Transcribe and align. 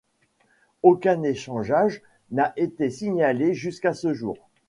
Aucun 0.81 1.21
échouage 1.21 2.01
n'a 2.31 2.53
été 2.57 2.89
signalé 2.89 3.53
jusqu'à 3.53 3.93
ce 3.93 4.15
jour. 4.15 4.35